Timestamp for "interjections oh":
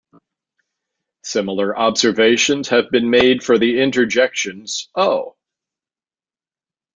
3.81-5.35